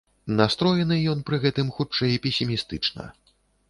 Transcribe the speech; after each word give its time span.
Настроены 0.39 0.97
ён 1.13 1.21
пры 1.29 1.41
гэтым 1.45 1.71
хутчэй 1.79 2.19
песімістычна. 2.29 3.03